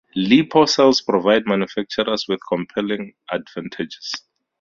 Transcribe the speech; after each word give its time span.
LiPo 0.17 0.65
cells 0.67 0.99
provide 0.99 1.45
manufacturers 1.45 2.25
with 2.27 2.39
compelling 2.49 3.13
advantages. 3.31 4.11